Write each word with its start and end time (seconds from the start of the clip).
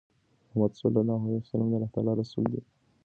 محمد 0.43 0.71
ص 0.79 0.81
د 0.93 1.61
الله 1.67 1.89
تعالی 1.93 2.11
رسول 2.21 2.45
دی. 2.53 2.61